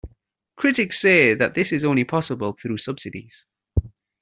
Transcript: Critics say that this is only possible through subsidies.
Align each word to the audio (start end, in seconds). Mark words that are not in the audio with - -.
Critics 0.55 0.99
say 0.99 1.35
that 1.35 1.53
this 1.53 1.71
is 1.71 1.85
only 1.85 2.05
possible 2.05 2.53
through 2.53 2.79
subsidies. 2.79 3.45